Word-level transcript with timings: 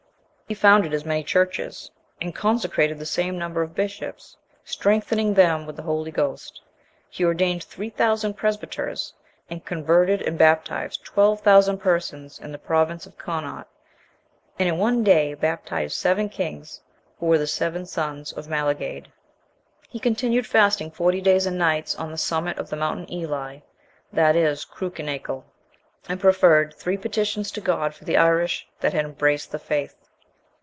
He 0.51 0.55
founded 0.55 0.93
as 0.93 1.05
many 1.05 1.23
churches, 1.23 1.91
and 2.21 2.35
consecrated 2.35 2.99
the 2.99 3.05
same 3.05 3.37
number 3.37 3.61
of 3.61 3.73
bishops, 3.73 4.35
strengthening 4.65 5.33
them 5.33 5.65
with 5.65 5.77
the 5.77 5.81
Holy 5.81 6.11
Ghost. 6.11 6.61
He 7.09 7.23
ordained 7.23 7.63
three 7.63 7.89
thousand 7.89 8.33
presbyters; 8.33 9.13
and 9.49 9.63
converted 9.63 10.21
and 10.23 10.37
baptized 10.37 11.05
twelve 11.05 11.39
thousand 11.39 11.77
persons 11.77 12.37
in 12.37 12.51
the 12.51 12.57
province 12.57 13.05
of 13.05 13.17
Connaught. 13.17 13.65
And, 14.59 14.67
in 14.67 14.77
one 14.77 15.05
day 15.05 15.35
baptized 15.35 15.95
seven 15.95 16.27
kings, 16.27 16.81
who 17.17 17.27
were 17.27 17.37
the 17.37 17.47
seven 17.47 17.85
sons 17.85 18.33
of 18.33 18.47
Amalgaid.(1) 18.47 19.05
He 19.87 19.99
continued 19.99 20.45
fasting 20.45 20.91
forty 20.91 21.21
days 21.21 21.45
and 21.45 21.57
nights, 21.57 21.95
on 21.95 22.11
the 22.11 22.17
summit 22.17 22.57
of 22.57 22.69
the 22.69 22.75
mountain 22.75 23.09
Eli, 23.09 23.59
that 24.11 24.35
is 24.35 24.65
Cruachan 24.65 25.07
Aichle;(2) 25.07 25.43
and 26.09 26.19
preferred 26.19 26.73
three 26.73 26.97
petitions 26.97 27.51
to 27.51 27.61
God 27.61 27.93
for 27.93 28.03
the 28.03 28.17
Irish, 28.17 28.67
that 28.81 28.91
had 28.91 29.05
embraced 29.05 29.53
the 29.53 29.57
faith. 29.59 29.95